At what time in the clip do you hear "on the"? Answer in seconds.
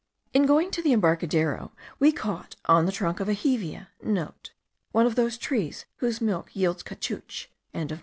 2.65-2.91